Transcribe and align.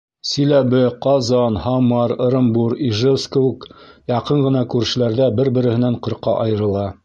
Силәбе, 0.27 0.79
Ҡазан, 1.05 1.59
Һамар, 1.65 2.13
Ырымбур, 2.27 2.75
Ижевск 2.89 3.33
кеүек 3.37 3.69
яҡын 4.15 4.43
ғына 4.49 4.67
күршеләр 4.75 5.19
ҙә 5.23 5.33
бер-береһенән 5.41 6.01
ҡырҡа 6.09 6.39
айырыла. 6.47 6.93